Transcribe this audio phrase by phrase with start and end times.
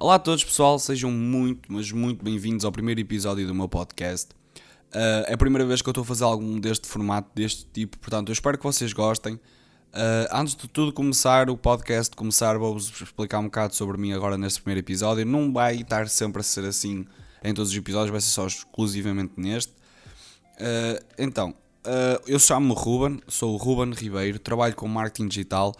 [0.00, 4.28] Olá a todos, pessoal, sejam muito, mas muito bem-vindos ao primeiro episódio do meu podcast.
[4.94, 7.98] Uh, é a primeira vez que eu estou a fazer algum deste formato, deste tipo,
[7.98, 9.34] portanto, eu espero que vocês gostem.
[9.34, 14.38] Uh, antes de tudo começar o podcast, começar, vou-vos explicar um bocado sobre mim agora
[14.38, 15.26] neste primeiro episódio.
[15.26, 17.04] Não vai estar sempre a ser assim
[17.42, 19.72] em todos os episódios, vai ser só exclusivamente neste.
[19.72, 21.52] Uh, então,
[22.24, 25.74] eu chamo-me Ruben, sou o Ruben Ribeiro, trabalho com marketing digital.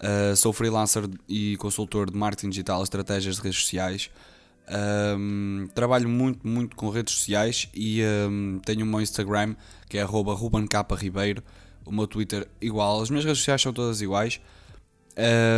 [0.00, 4.10] Uh, sou freelancer e consultor de marketing digital, estratégias de redes sociais.
[4.66, 9.54] Um, trabalho muito, muito com redes sociais e um, tenho o meu Instagram
[9.88, 11.42] que é RubenKRibeiro,
[11.84, 14.40] o meu Twitter igual, as minhas redes sociais são todas iguais.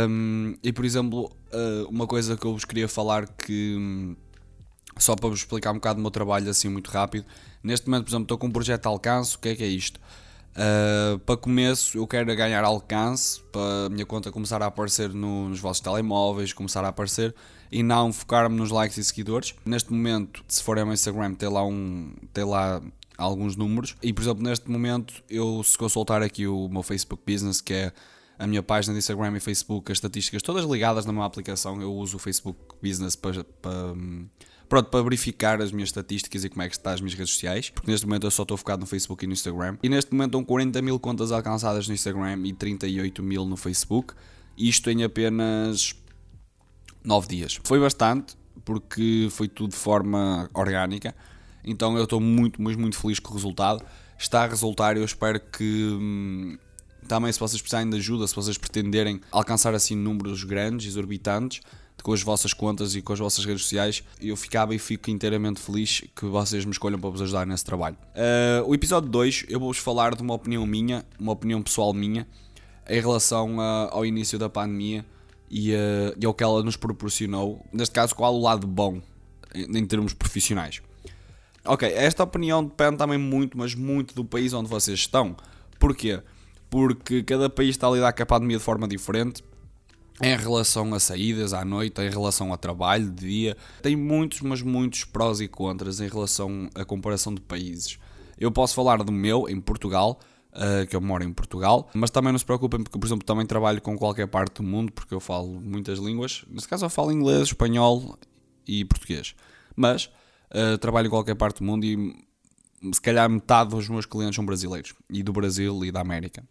[0.09, 4.15] Um, e por exemplo, uh, uma coisa que eu vos queria falar que
[4.97, 7.25] só para vos explicar um bocado do meu trabalho assim muito rápido.
[7.63, 9.35] Neste momento, por exemplo, estou com um projeto de alcance.
[9.35, 9.99] O que é que é isto?
[10.57, 15.49] Uh, para começo, eu quero ganhar alcance para a minha conta começar a aparecer no,
[15.49, 17.35] nos vossos telemóveis, começar a aparecer
[17.71, 19.53] e não focar-me nos likes e seguidores.
[19.63, 22.81] Neste momento, se for ao Instagram, tem lá, um, tem lá
[23.15, 23.95] alguns números.
[24.01, 27.93] E por exemplo, neste momento, eu se consultar aqui o meu Facebook Business, que é
[28.39, 31.93] a minha página de Instagram e Facebook, as estatísticas todas ligadas na minha aplicação, eu
[31.93, 33.93] uso o Facebook Business para, para
[34.67, 37.69] pronto, para verificar as minhas estatísticas e como é que está as minhas redes sociais,
[37.69, 39.77] porque neste momento eu só estou focado no Facebook e no Instagram.
[39.81, 44.13] E neste momento estão 40 mil contas alcançadas no Instagram e 38 mil no Facebook.
[44.57, 45.95] Isto em apenas
[47.03, 47.59] 9 dias.
[47.63, 51.15] Foi bastante, porque foi tudo de forma orgânica.
[51.63, 53.83] Então eu estou muito, mas muito feliz com o resultado.
[54.17, 56.57] Está a resultar, eu espero que hum,
[57.07, 61.61] também se vocês precisarem de ajuda, se vocês pretenderem alcançar assim números grandes, exorbitantes,
[62.03, 65.59] com as vossas contas e com as vossas redes sociais, eu ficava e fico inteiramente
[65.59, 67.97] feliz que vocês me escolham para vos ajudar nesse trabalho.
[68.15, 72.27] Uh, o episódio 2 eu vou-vos falar de uma opinião minha, uma opinião pessoal minha,
[72.89, 75.05] em relação uh, ao início da pandemia
[75.49, 79.01] e, uh, e ao que ela nos proporcionou, neste caso, qual o lado bom
[79.53, 80.81] em, em termos profissionais.
[81.65, 85.35] Ok, esta opinião depende também muito, mas muito do país onde vocês estão.
[85.77, 86.21] Porquê?
[86.69, 89.43] Porque cada país está a lidar com a pandemia de forma diferente
[90.21, 93.57] em relação a saídas à noite, em relação a trabalho de dia.
[93.81, 97.99] Tem muitos, mas muitos prós e contras em relação à comparação de países.
[98.37, 100.19] Eu posso falar do meu, em Portugal,
[100.53, 103.45] uh, que eu moro em Portugal, mas também não se preocupem porque, por exemplo, também
[103.45, 106.45] trabalho com qualquer parte do mundo, porque eu falo muitas línguas.
[106.49, 108.17] Nesse caso eu falo inglês, espanhol
[108.67, 109.35] e português.
[109.75, 110.05] Mas
[110.51, 112.27] uh, trabalho em qualquer parte do mundo e
[112.93, 116.43] se calhar metade dos meus clientes são brasileiros, e do Brasil e da América.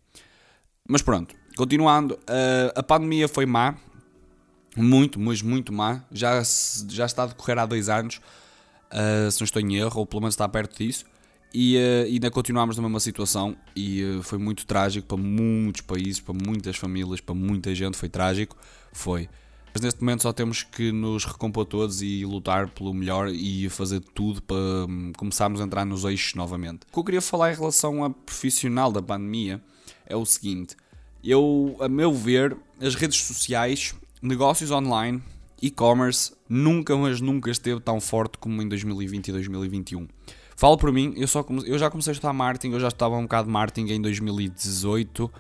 [0.88, 3.74] Mas pronto, continuando, uh, a pandemia foi má,
[4.76, 6.02] muito, mas muito má.
[6.12, 6.42] Já,
[6.88, 8.20] já está a decorrer há dois anos,
[8.92, 11.04] uh, se não estou em erro, ou pelo menos está perto disso.
[11.52, 16.34] E uh, ainda continuamos na mesma situação e foi muito trágico para muitos países, para
[16.34, 17.97] muitas famílias, para muita gente.
[17.97, 18.56] Foi trágico,
[18.92, 19.28] foi.
[19.76, 24.00] Mas neste momento só temos que nos recompor todos e lutar pelo melhor e fazer
[24.00, 26.86] tudo para um, começarmos a entrar nos eixos novamente.
[26.88, 29.60] O que eu queria falar em relação a profissional da pandemia
[30.06, 30.76] é o seguinte:
[31.22, 35.22] eu, a meu ver, as redes sociais, negócios online,
[35.60, 40.08] e-commerce, nunca, mas nunca esteve tão forte como em 2020 e 2021.
[40.54, 43.16] Falo por mim, eu, só comecei, eu já comecei a estudar marketing, eu já estava
[43.16, 45.24] um bocado de marketing em 2018.
[45.24, 45.30] Uh,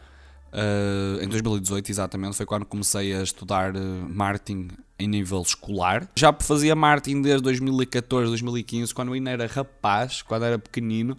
[0.52, 6.08] eh, em 2018, exatamente, foi quando comecei a estudar uh, marketing em nível escolar.
[6.16, 11.16] Já fazia marketing desde 2014, 2015, quando eu ainda era rapaz, quando era pequenino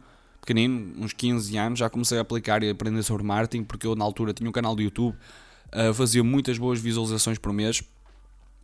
[0.47, 4.05] pequenino, uns 15 anos, já comecei a aplicar e aprender sobre marketing, porque eu na
[4.05, 5.13] altura tinha um canal de YouTube,
[5.75, 7.83] uh, fazia muitas boas visualizações por mês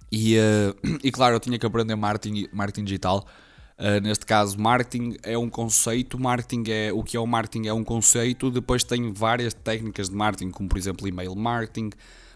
[0.10, 3.28] e, uh, e claro, eu tinha que aprender marketing, marketing digital.
[3.78, 7.74] Uh, neste caso, marketing é um conceito, marketing é o que é o marketing é
[7.74, 11.90] um conceito, depois tem várias técnicas de marketing, como por exemplo email marketing,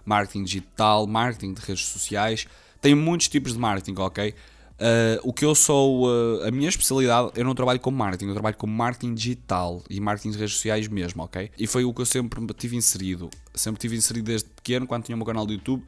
[0.03, 2.47] marketing digital, marketing de redes sociais,
[2.81, 4.33] tem muitos tipos de marketing, ok?
[4.79, 8.33] Uh, o que eu sou, uh, a minha especialidade, eu não trabalho com marketing, eu
[8.33, 11.49] trabalho com marketing digital e marketing de redes sociais mesmo, ok?
[11.57, 13.29] E foi o que eu sempre tive inserido.
[13.55, 15.83] Sempre tive inserido desde pequeno, quando tinha o meu canal de YouTube,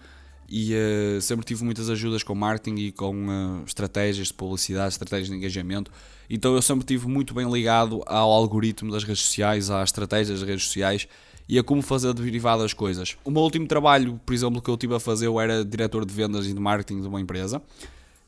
[0.50, 5.36] e uh, sempre tive muitas ajudas com marketing e com estratégias de publicidade, estratégias de
[5.36, 5.92] engajamento.
[6.28, 10.50] Então eu sempre tive muito bem ligado ao algoritmo das redes sociais, às estratégias das
[10.50, 11.08] redes sociais
[11.48, 13.18] e a como fazer derivadas coisas.
[13.24, 16.14] O meu último trabalho, por exemplo, que eu tive a fazer, eu era diretor de
[16.14, 17.62] vendas e de marketing de uma empresa.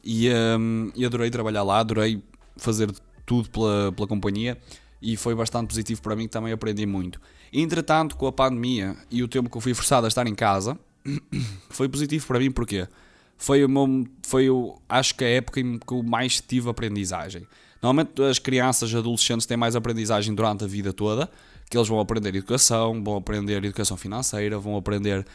[0.04, 2.22] E, um, e adorei trabalhar lá, adorei
[2.58, 2.92] fazer
[3.26, 4.58] tudo pela, pela companhia
[5.02, 7.20] e foi bastante positivo para mim, também aprendi muito.
[7.52, 10.78] Entretanto, com a pandemia e o tempo que eu fui forçado a estar em casa,
[11.70, 12.88] foi positivo para mim porque
[13.38, 17.48] foi o meu, foi o, acho que a época em que eu mais tive aprendizagem.
[17.82, 21.30] Normalmente as crianças, adolescentes têm mais aprendizagem durante a vida toda,
[21.68, 25.26] que eles vão aprender educação, vão aprender educação financeira, vão aprender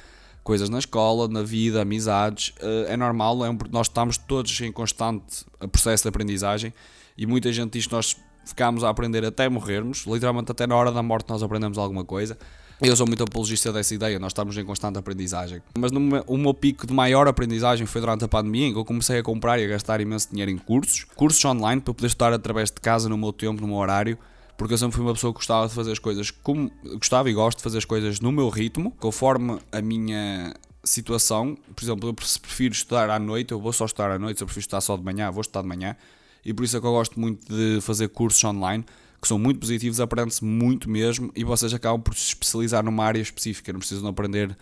[0.46, 2.54] coisas na escola, na vida, amizades.
[2.62, 6.72] Uh, é normal, é um, nós estamos todos em constante processo de aprendizagem
[7.18, 10.92] e muita gente diz que nós ficámos a aprender até morrermos, literalmente até na hora
[10.92, 12.38] da morte nós aprendemos alguma coisa.
[12.80, 15.60] Eu sou muito apologista dessa ideia, nós estamos em constante aprendizagem.
[15.76, 18.84] Mas meu, o meu pico de maior aprendizagem foi durante a pandemia, em que eu
[18.84, 22.32] comecei a comprar e a gastar imenso dinheiro em cursos, cursos online para poder estudar
[22.32, 24.16] através de casa, no meu tempo, no meu horário,
[24.56, 27.32] porque eu sempre fui uma pessoa que gostava de fazer as coisas como gostava e
[27.32, 30.54] gosto de fazer as coisas no meu ritmo, conforme a minha
[30.84, 31.56] situação.
[31.74, 34.46] Por exemplo, eu prefiro estudar à noite, eu vou só estudar à noite, se eu
[34.46, 35.96] prefiro estudar só de manhã, vou estudar de manhã.
[36.44, 38.84] E por isso é que eu gosto muito de fazer cursos online
[39.20, 43.20] que são muito positivos, aprende-se muito mesmo e vocês acabam por se especializar numa área
[43.20, 44.56] específica, não precisam aprender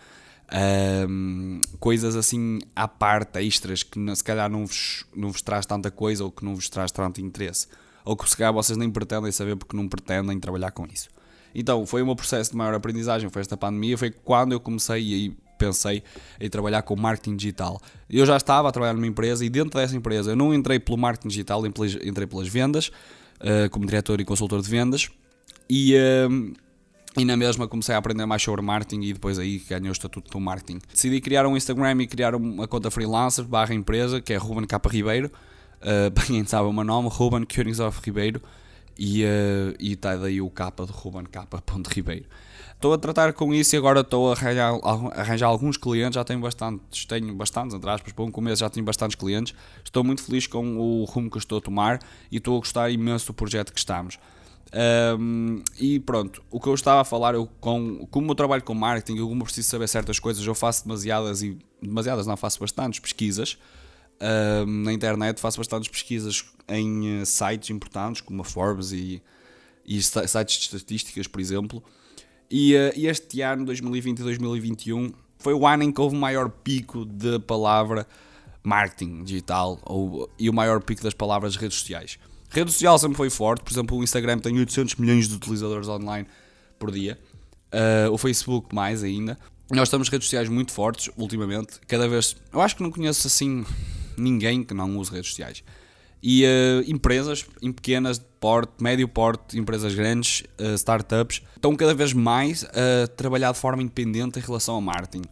[1.09, 5.91] um, coisas assim à parte, extras, que se calhar não vos, não vos traz tanta
[5.91, 7.67] coisa ou que não vos traz tanto interesse,
[8.05, 11.09] ou que se calhar vocês nem pretendem saber porque não pretendem trabalhar com isso.
[11.53, 15.01] Então, foi o meu processo de maior aprendizagem, foi esta pandemia, foi quando eu comecei
[15.01, 16.03] e pensei
[16.39, 17.81] em trabalhar com marketing digital.
[18.09, 20.97] Eu já estava a trabalhar numa empresa e dentro dessa empresa eu não entrei pelo
[20.97, 22.87] marketing digital, entrei pelas vendas,
[23.39, 25.09] uh, como diretor e consultor de vendas,
[25.69, 26.53] e, uh,
[27.17, 30.29] e na mesma comecei a aprender mais sobre marketing e depois aí ganhei o estatuto
[30.29, 30.79] do marketing.
[30.93, 34.79] Decidi criar um Instagram e criar uma conta freelancer barra empresa, que é Ruben K.
[34.89, 35.31] Ribeiro,
[36.43, 38.41] uh, sabe o meu nome, Ruben Königshoff Ribeiro,
[38.97, 39.23] e
[39.79, 41.47] está uh, daí o K de Ruben K.
[41.93, 42.25] Ribeiro.
[42.75, 46.23] Estou a tratar com isso e agora estou a arranjar, a arranjar, alguns clientes, já
[46.23, 49.55] tenho bastantes, tenho bastantes, entre aspas, para um começo já tenho bastantes clientes.
[49.83, 51.99] Estou muito feliz com o rumo que estou a tomar
[52.29, 54.19] e estou a gostar imenso do projeto que estamos.
[55.17, 58.73] Um, e pronto, o que eu estava a falar, eu com, como eu trabalho com
[58.73, 62.99] marketing, eu como preciso saber certas coisas, eu faço demasiadas e demasiadas, não faço bastantes
[62.99, 63.57] pesquisas
[64.83, 69.21] na internet, faço bastantes pesquisas em uh, sites importantes como a Forbes e,
[69.85, 71.83] e sites de estatísticas, por exemplo.
[72.49, 76.49] E, uh, este ano, 2020 e 2021, foi o ano em que houve o maior
[76.49, 78.07] pico da palavra
[78.63, 82.17] marketing digital ou, e o maior pico das palavras redes sociais.
[82.49, 86.27] Rede social sempre foi forte, por exemplo, o Instagram tem 800 milhões de utilizadores online
[86.79, 87.19] por dia,
[87.73, 89.37] uh, o Facebook mais ainda.
[89.69, 92.35] Nós estamos redes sociais muito fortes ultimamente, cada vez.
[92.53, 93.65] Eu acho que não conheço assim
[94.17, 95.63] ninguém que não use redes sociais.
[96.21, 102.13] E uh, empresas em pequenas, porte, médio porte, empresas grandes, uh, startups, estão cada vez
[102.13, 105.23] mais a trabalhar de forma independente em relação ao marketing.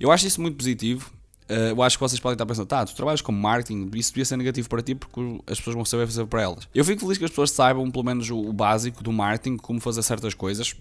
[0.00, 1.10] Eu acho isso muito positivo.
[1.50, 4.24] Uh, eu acho que vocês podem estar pensando, tá, tu trabalhas com marketing, isso devia
[4.24, 6.68] ser negativo para ti porque as pessoas vão saber fazer para elas.
[6.74, 9.80] Eu fico feliz que as pessoas saibam pelo menos o, o básico do marketing, como
[9.80, 10.74] fazer certas coisas.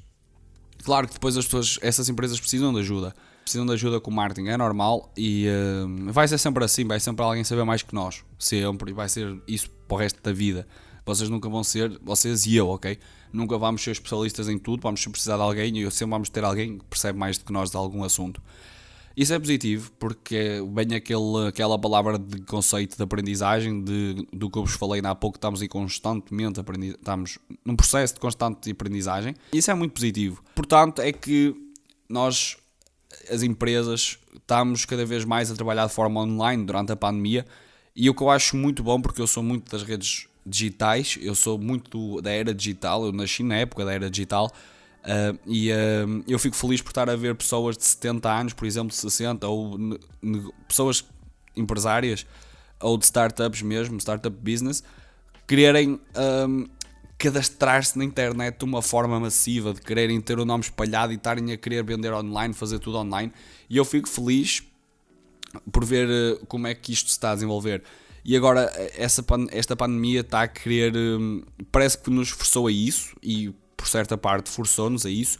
[0.84, 3.14] Claro que depois as pessoas, essas empresas precisam de ajuda
[3.48, 7.00] precisam de ajuda com o marketing, é normal e uh, vai ser sempre assim, vai
[7.00, 10.34] sempre alguém saber mais que nós, sempre, e vai ser isso para o resto da
[10.34, 10.68] vida.
[11.06, 13.00] Vocês nunca vão ser, vocês e eu, ok?
[13.32, 16.78] Nunca vamos ser especialistas em tudo, vamos precisar de alguém e sempre vamos ter alguém
[16.78, 18.42] que percebe mais do que nós de algum assunto.
[19.16, 24.60] Isso é positivo porque vem aquele, aquela palavra de conceito de aprendizagem, de, do que
[24.60, 29.34] eu vos falei há pouco, estamos em constantemente estamos num processo de constante aprendizagem.
[29.54, 30.44] Isso é muito positivo.
[30.54, 31.56] Portanto, é que
[32.10, 32.58] nós
[33.30, 37.46] as empresas estamos cada vez mais a trabalhar de forma online durante a pandemia.
[37.96, 41.36] E o que eu acho muito bom, porque eu sou muito das redes digitais, eu
[41.36, 44.52] sou muito da era digital, eu nasci na época da era digital
[45.04, 48.66] uh, e uh, eu fico feliz por estar a ver pessoas de 70 anos, por
[48.66, 49.78] exemplo, 60, ou
[50.68, 51.04] pessoas
[51.56, 52.26] empresárias
[52.80, 54.84] ou de startups mesmo, startup business,
[55.48, 56.00] quererem
[56.48, 56.66] um,
[57.18, 61.52] cadastrar-se na internet de uma forma massiva, de quererem ter o nome espalhado e estarem
[61.52, 63.34] a querer vender online, fazer tudo online.
[63.70, 64.64] E eu fico feliz
[65.72, 67.84] por ver eh, como é que isto se está a desenvolver.
[68.24, 70.96] E agora, eh, essa, esta pandemia está a querer.
[70.96, 75.40] Hum, parece que nos forçou a isso, e por certa parte forçou-nos a isso.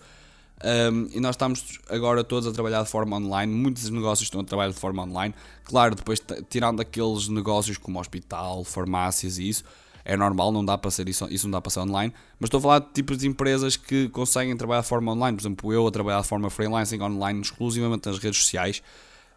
[0.64, 3.54] Um, e nós estamos agora todos a trabalhar de forma online.
[3.54, 5.36] Muitos negócios estão a trabalhar de forma online.
[5.64, 6.20] Claro, depois
[6.50, 9.64] tirando aqueles negócios como hospital, farmácias e isso
[10.08, 12.60] é normal, não dá para ser isso, isso não dá para ser online, mas estou
[12.60, 15.86] a falar de tipos de empresas que conseguem trabalhar de forma online, por exemplo, eu
[15.86, 18.82] a trabalhar de forma freelancing online exclusivamente nas redes sociais,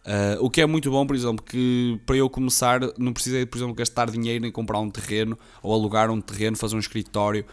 [0.06, 3.58] uh, o que é muito bom, por exemplo, que para eu começar não precisei, por
[3.58, 7.44] exemplo, gastar dinheiro em comprar um terreno ou alugar um terreno, fazer um escritório,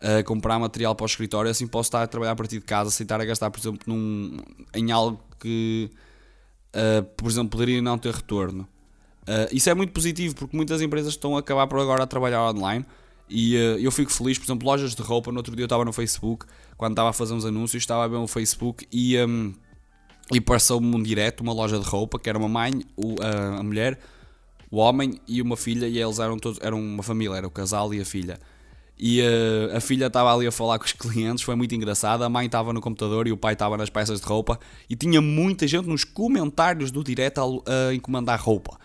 [0.00, 2.90] uh, comprar material para o escritório, assim posso estar a trabalhar a partir de casa,
[2.90, 4.38] sem estar a gastar, por exemplo, num,
[4.74, 5.90] em algo que,
[6.74, 8.66] uh, por exemplo, poderia não ter retorno.
[9.22, 12.50] Uh, isso é muito positivo porque muitas empresas estão a acabar por agora a trabalhar
[12.50, 12.84] online
[13.28, 15.30] e uh, eu fico feliz, por exemplo, lojas de roupa.
[15.32, 18.08] No outro dia eu estava no Facebook, quando estava a fazer uns anúncios, estava a
[18.08, 19.54] ver o Facebook e, um,
[20.32, 23.62] e passou-me um direto, uma loja de roupa, que era uma mãe, o, uh, a
[23.62, 23.98] mulher,
[24.70, 27.94] o homem e uma filha, e eles eram todos, eram uma família, era o casal
[27.94, 28.38] e a filha.
[28.98, 32.22] E uh, a filha estava ali a falar com os clientes, foi muito engraçado.
[32.22, 34.60] A mãe estava no computador e o pai estava nas peças de roupa.
[34.88, 38.78] E tinha muita gente nos comentários do direto a, a encomendar roupa.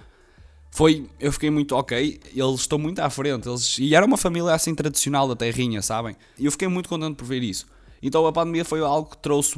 [0.71, 3.47] Foi, eu fiquei muito ok, eles estão muito à frente.
[3.47, 6.15] Eles, e era uma família assim tradicional da terrinha, sabem?
[6.37, 7.65] E eu fiquei muito contente por ver isso.
[8.01, 9.57] Então a pandemia foi algo que trouxe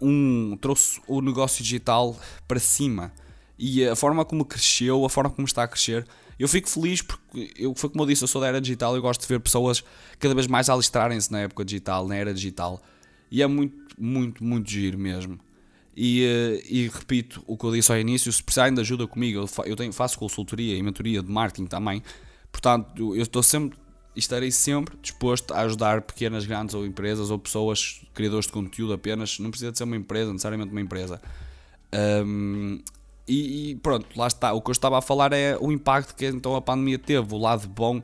[0.00, 2.14] um trouxe o negócio digital
[2.46, 3.12] para cima
[3.58, 6.06] e a forma como cresceu, a forma como está a crescer.
[6.38, 9.00] Eu fico feliz porque, eu, foi como eu disse, eu sou da era digital e
[9.00, 9.82] gosto de ver pessoas
[10.18, 12.82] cada vez mais alistrarem-se na época digital, na era digital.
[13.30, 15.38] E é muito, muito, muito giro mesmo.
[15.96, 19.48] E, eh, e repito o que eu disse ao início: se precisarem de ajuda comigo,
[19.64, 22.02] eu, tenho, faço consultoria e mentoria de marketing também.
[22.52, 23.78] Portanto, eu estou sempre
[24.14, 29.38] estarei sempre disposto a ajudar pequenas, grandes ou empresas ou pessoas, criadores de conteúdo apenas.
[29.38, 31.20] Não precisa de ser uma empresa, necessariamente uma empresa.
[32.24, 32.80] Um,
[33.28, 34.52] e, e, pronto, lá está.
[34.52, 37.38] O que eu estava a falar é o impacto que então a pandemia teve, o
[37.38, 38.00] lado bom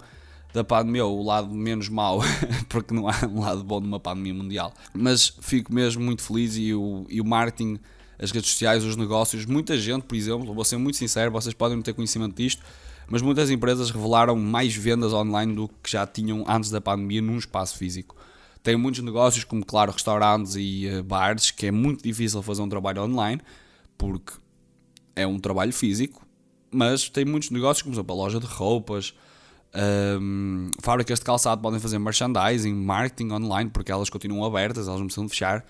[0.53, 2.21] da pandemia, ou o lado menos mau,
[2.69, 4.73] porque não há um lado bom de uma pandemia mundial.
[4.93, 7.79] Mas fico mesmo muito feliz e o, e o marketing,
[8.19, 11.77] as redes sociais, os negócios, muita gente, por exemplo, vou ser muito sincero, vocês podem
[11.77, 12.63] não ter conhecimento disto,
[13.09, 17.39] mas muitas empresas revelaram mais vendas online do que já tinham antes da pandemia num
[17.39, 18.17] espaço físico.
[18.63, 22.69] Tem muitos negócios, como claro, restaurantes e uh, bares, que é muito difícil fazer um
[22.69, 23.41] trabalho online,
[23.99, 24.35] porque
[25.17, 26.25] é um trabalho físico,
[26.71, 29.15] mas tem muitos negócios, como por exemplo a loja de roupas,
[29.75, 35.07] um, fábricas de calçado podem fazer merchandising, marketing online, porque elas continuam abertas, elas não
[35.07, 35.65] precisam fechar.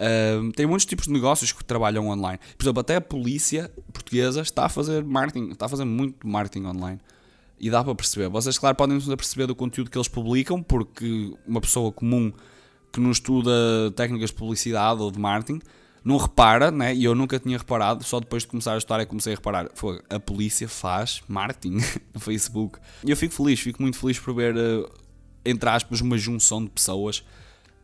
[0.00, 2.38] Um, tem muitos tipos de negócios que trabalham online.
[2.56, 6.66] Por exemplo, até a polícia portuguesa está a fazer marketing, está a fazer muito marketing
[6.66, 7.00] online.
[7.60, 8.28] E dá para perceber.
[8.28, 12.32] Vocês, claro, podem perceber do conteúdo que eles publicam, porque uma pessoa comum
[12.92, 13.50] que não estuda
[13.94, 15.60] técnicas de publicidade ou de marketing
[16.04, 16.94] não repara, né?
[16.94, 19.36] E eu nunca tinha reparado, só depois de começar a estudar é que comecei a
[19.36, 19.70] reparar.
[19.74, 21.78] Foi, a polícia faz marketing
[22.12, 22.78] no Facebook.
[23.02, 24.90] E eu fico feliz, fico muito feliz por ver, uh,
[25.44, 27.20] entre aspas, uma junção de pessoas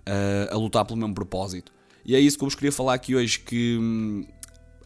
[0.06, 1.72] uh, a lutar pelo mesmo propósito.
[2.04, 4.26] E é isso que eu vos queria falar aqui hoje: que hum,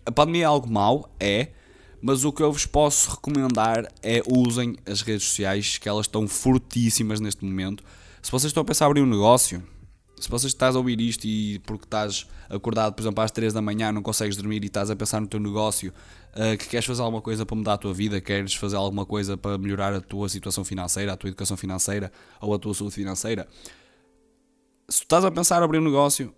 [0.07, 1.49] a pandemia é algo mau, é.
[2.01, 6.29] Mas o que eu vos posso recomendar é usem as redes sociais, que elas estão
[6.29, 7.83] fortíssimas neste momento.
[8.21, 9.63] Se vocês estão a pensar em abrir um negócio,
[10.19, 13.61] se vocês estás a ouvir isto e porque estás acordado, por exemplo, às 3 da
[13.61, 15.93] manhã, não consegues dormir e estás a pensar no teu negócio,
[16.33, 19.37] uh, que queres fazer alguma coisa para mudar a tua vida, queres fazer alguma coisa
[19.37, 23.49] para melhorar a tua situação financeira, a tua educação financeira ou a tua saúde financeira,
[24.89, 26.33] se estás a pensar em abrir um negócio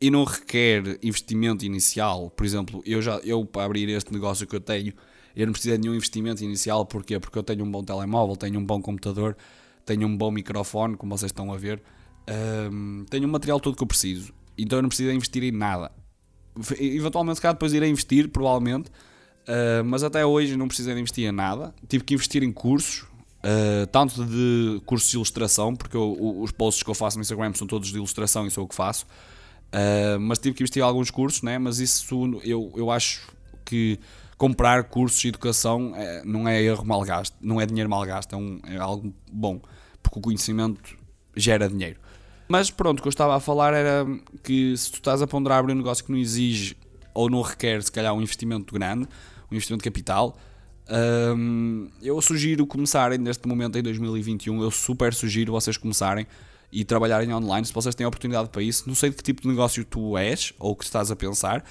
[0.00, 4.56] e não requer investimento inicial, por exemplo, eu já eu para abrir este negócio que
[4.56, 4.94] eu tenho,
[5.36, 7.20] eu não preciso de nenhum investimento inicial, porquê?
[7.20, 9.36] Porque eu tenho um bom telemóvel, tenho um bom computador,
[9.84, 11.82] tenho um bom microfone, como vocês estão a ver
[12.72, 15.90] um, tenho o material todo que eu preciso, então eu não preciso investir em nada.
[16.78, 21.32] Eventualmente, calhar depois irei investir, provavelmente, uh, mas até hoje não precisei de investir em
[21.32, 21.74] nada.
[21.88, 26.82] Tive que investir em cursos, uh, tanto de cursos de ilustração, porque eu, os posts
[26.82, 29.06] que eu faço no Instagram são todos de ilustração e sou o que faço.
[29.72, 31.56] Uh, mas tive que investir em alguns cursos, né?
[31.58, 33.28] mas isso eu, eu acho
[33.64, 34.00] que
[34.36, 38.32] comprar cursos de educação é, não é erro mal gasto, não é dinheiro mal gasto,
[38.32, 39.60] é, um, é algo bom,
[40.02, 40.96] porque o conhecimento
[41.36, 42.00] gera dinheiro.
[42.50, 44.04] Mas pronto, o que eu estava a falar era
[44.42, 46.76] que se tu estás a ponderar abrir um negócio que não exige
[47.14, 49.06] ou não requer, se calhar, um investimento grande,
[49.48, 50.36] um investimento de capital,
[51.36, 54.64] hum, eu sugiro começarem neste momento em 2021.
[54.64, 56.26] Eu super sugiro vocês começarem
[56.72, 58.82] e trabalharem online se vocês têm oportunidade para isso.
[58.88, 61.64] Não sei de que tipo de negócio tu és ou que estás a pensar,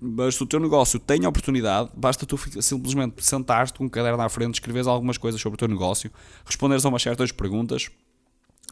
[0.00, 4.28] mas se o teu negócio tem oportunidade, basta tu simplesmente sentar-te com um caderno à
[4.28, 6.08] frente, escreveres algumas coisas sobre o teu negócio,
[6.44, 7.90] responderes a umas certas perguntas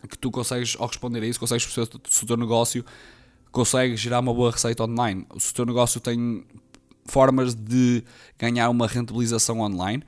[0.08, 2.84] que tu consegues, ao responder a isso, consegues perceber se o teu negócio
[3.50, 6.44] consegue gerar uma boa receita online, se o teu negócio tem
[7.06, 8.02] formas de
[8.38, 10.02] ganhar uma rentabilização online.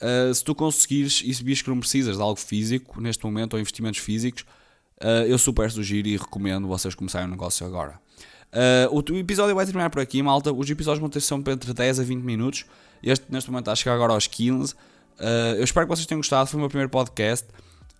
[0.00, 3.60] Uh, se tu conseguires e se que não precisas de algo físico neste momento ou
[3.60, 4.42] investimentos físicos,
[5.00, 8.00] uh, eu super sugiro e recomendo vocês começarem o negócio agora.
[8.90, 10.52] Uh, o episódio vai terminar por aqui, malta.
[10.52, 12.64] Os episódios vão ter sempre entre 10 a 20 minutos.
[13.02, 14.74] Este neste momento está a chegar agora aos 15.
[15.56, 16.48] eu espero que vocês tenham gostado.
[16.48, 17.46] Foi o meu primeiro podcast.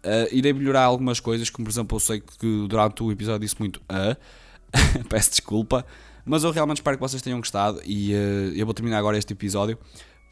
[0.05, 3.57] Uh, irei melhorar algumas coisas, como por exemplo, eu sei que durante o episódio disse
[3.59, 5.87] muito a, uh, peço desculpa,
[6.25, 9.33] mas eu realmente espero que vocês tenham gostado e uh, eu vou terminar agora este
[9.33, 9.79] episódio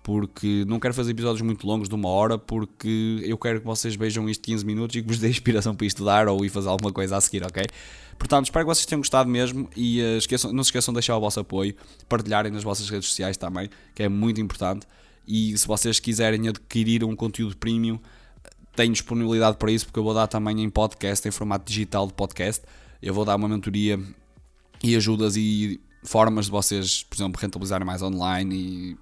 [0.03, 3.95] porque não quero fazer episódios muito longos de uma hora, porque eu quero que vocês
[3.95, 6.93] vejam isto 15 minutos e que vos dê inspiração para estudar ou ir fazer alguma
[6.93, 7.65] coisa a seguir, ok?
[8.19, 11.17] Portanto, espero que vocês tenham gostado mesmo e uh, esqueçam, não se esqueçam de deixar
[11.17, 11.75] o vosso apoio,
[12.09, 14.87] partilharem nas vossas redes sociais também, que é muito importante.
[15.27, 18.01] E se vocês quiserem adquirir um conteúdo premium,
[18.81, 22.15] tenho disponibilidade para isso porque eu vou dar também em podcast, em formato digital de
[22.15, 22.65] podcast.
[23.03, 24.01] Eu vou dar uma mentoria
[24.83, 28.97] e ajudas e formas de vocês, por exemplo, rentabilizarem mais online e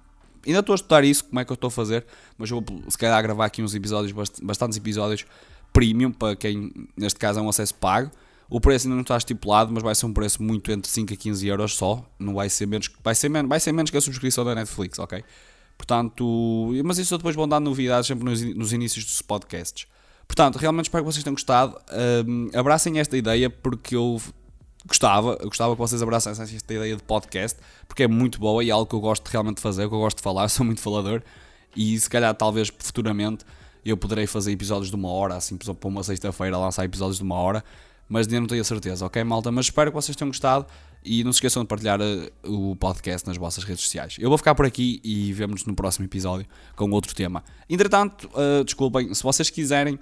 [0.45, 2.05] ainda estou a estudar isso, como é que eu estou a fazer,
[2.37, 5.25] mas eu vou se calhar gravar aqui uns episódios, bastantes episódios
[5.71, 8.11] premium, para quem neste caso é um acesso pago.
[8.49, 11.15] O preço ainda não está estipulado, mas vai ser um preço muito entre 5 a
[11.15, 12.03] 15 euros só.
[12.19, 14.99] Não vai ser menos, vai ser menos, vai ser menos que a subscrição da Netflix,
[14.99, 15.23] ok?
[15.79, 19.87] Portanto, mas isso eu depois vou dar novidades sempre nos, nos inícios dos podcasts.
[20.27, 21.79] Portanto, realmente espero que vocês tenham gostado.
[22.27, 24.21] Um, abracem esta ideia porque eu
[24.85, 27.57] gostava, eu gostava que vocês abraçassem esta ideia de podcast,
[27.87, 29.99] porque é muito boa e é algo que eu gosto realmente de fazer, que eu
[29.99, 31.23] gosto de falar, sou muito falador
[31.75, 33.45] e se calhar talvez futuramente
[33.85, 37.23] eu poderei fazer episódios de uma hora, assim, por exemplo, uma sexta-feira lançar episódios de
[37.23, 37.63] uma hora,
[38.09, 39.51] mas ainda não tenho a certeza, ok, malta?
[39.51, 40.65] Mas espero que vocês tenham gostado
[41.05, 44.17] e não se esqueçam de partilhar uh, o podcast nas vossas redes sociais.
[44.19, 47.43] Eu vou ficar por aqui e vemos-nos no próximo episódio com outro tema.
[47.69, 49.99] Entretanto, uh, desculpem, se vocês quiserem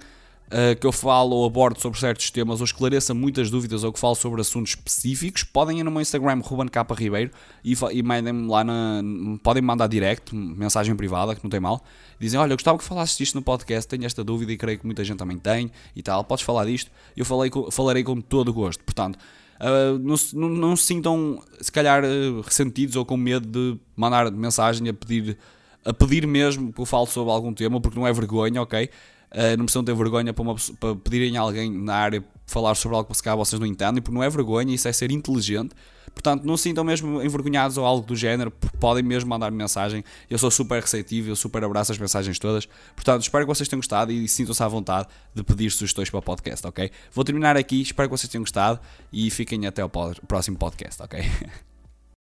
[0.48, 3.98] uh, que eu falo ou abordo sobre certos temas ou esclareça muitas dúvidas ou que
[3.98, 6.86] falo sobre assuntos específicos, podem ir no meu Instagram, Ruben K.
[6.94, 7.30] Ribeiro,
[7.64, 9.02] e, e mandem-me lá na.
[9.42, 11.82] Podem mandar direct, mensagem privada, que não tem mal.
[12.18, 14.86] Dizem: Olha, eu gostava que falasses disto no podcast, tenho esta dúvida e creio que
[14.86, 16.24] muita gente também tem e tal.
[16.24, 16.90] Podes falar disto?
[17.16, 18.82] Eu falei falarei com todo o gosto.
[18.84, 19.18] Portanto.
[19.60, 24.30] Uh, não, não, não, se sintam, se calhar, uh, ressentidos ou com medo de mandar
[24.30, 25.36] mensagem a pedir,
[25.84, 28.88] a pedir mesmo que eu fale sobre algum tema, porque não é vergonha, ok?
[29.32, 32.96] Uh, não precisam ter vergonha para, uma, para pedirem a alguém na área falar sobre
[32.96, 35.74] algo que se calhar vocês não entendem, porque não é vergonha, isso é ser inteligente.
[36.12, 40.02] Portanto, não se sintam mesmo envergonhados ou algo do género, podem mesmo mandar -me mensagem.
[40.28, 42.66] Eu sou super receptivo, eu super abraço as mensagens todas.
[42.96, 46.22] Portanto, espero que vocês tenham gostado e sintam-se à vontade de pedir sugestões para o
[46.22, 46.90] podcast, ok?
[47.12, 48.80] Vou terminar aqui, espero que vocês tenham gostado
[49.12, 51.20] e fiquem até o próximo podcast, ok?